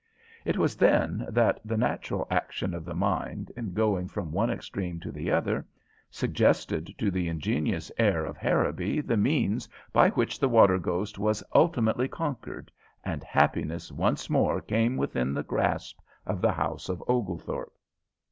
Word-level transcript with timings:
It 0.45 0.57
was 0.57 0.77
then 0.77 1.27
that 1.29 1.59
the 1.63 1.77
natural 1.77 2.25
action 2.31 2.73
of 2.73 2.85
the 2.85 2.95
mind, 2.95 3.51
in 3.55 3.71
going 3.75 4.07
from 4.07 4.31
one 4.31 4.49
extreme 4.49 4.99
to 5.01 5.11
the 5.11 5.29
other, 5.29 5.63
suggested 6.09 6.95
to 6.97 7.11
the 7.11 7.27
ingenious 7.27 7.91
heir 7.99 8.25
of 8.25 8.35
Harrowby 8.35 9.01
the 9.01 9.15
means 9.15 9.69
by 9.93 10.09
which 10.09 10.39
the 10.39 10.49
water 10.49 10.79
ghost 10.79 11.19
was 11.19 11.43
ultimately 11.53 12.07
conquered, 12.07 12.71
and 13.05 13.23
happiness 13.23 13.91
once 13.91 14.27
more 14.27 14.59
came 14.59 14.97
within 14.97 15.35
the 15.35 15.43
grasp 15.43 15.99
of 16.25 16.41
the 16.41 16.53
house 16.53 16.89
of 16.89 17.03
Oglethorpe. 17.07 17.77